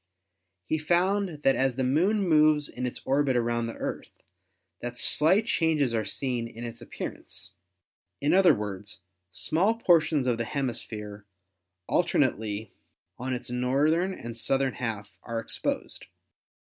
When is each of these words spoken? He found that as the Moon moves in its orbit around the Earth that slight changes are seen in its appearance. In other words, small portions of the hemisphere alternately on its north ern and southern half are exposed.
He 0.65 0.79
found 0.79 1.43
that 1.43 1.55
as 1.55 1.75
the 1.75 1.83
Moon 1.83 2.27
moves 2.27 2.67
in 2.67 2.87
its 2.87 3.01
orbit 3.05 3.35
around 3.35 3.67
the 3.67 3.75
Earth 3.75 4.09
that 4.79 4.97
slight 4.97 5.45
changes 5.45 5.93
are 5.93 6.03
seen 6.05 6.47
in 6.47 6.63
its 6.63 6.81
appearance. 6.81 7.51
In 8.19 8.33
other 8.33 8.55
words, 8.55 9.01
small 9.31 9.75
portions 9.75 10.25
of 10.25 10.39
the 10.39 10.45
hemisphere 10.45 11.27
alternately 11.87 12.73
on 13.19 13.35
its 13.35 13.51
north 13.51 13.93
ern 13.93 14.15
and 14.15 14.35
southern 14.35 14.73
half 14.73 15.15
are 15.21 15.37
exposed. 15.39 16.07